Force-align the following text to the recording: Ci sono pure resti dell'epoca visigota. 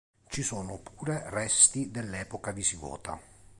Ci 0.29 0.41
sono 0.41 0.79
pure 0.79 1.29
resti 1.29 1.91
dell'epoca 1.91 2.51
visigota. 2.51 3.21